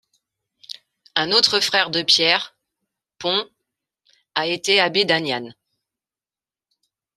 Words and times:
Un 1.15 1.31
autre 1.31 1.59
frère 1.59 1.91
de 1.91 2.01
Pierre, 2.01 2.57
Pons, 3.19 3.47
a 4.33 4.47
été 4.47 4.79
abbé 4.79 5.05
d'Aniane. 5.05 5.53